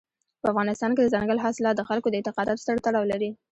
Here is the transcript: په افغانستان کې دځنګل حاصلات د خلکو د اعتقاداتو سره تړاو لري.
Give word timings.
په 0.41 0.47
افغانستان 0.51 0.91
کې 0.93 1.01
دځنګل 1.03 1.37
حاصلات 1.45 1.75
د 1.77 1.83
خلکو 1.89 2.07
د 2.09 2.15
اعتقاداتو 2.17 2.65
سره 2.67 2.83
تړاو 2.85 3.09
لري. 3.11 3.29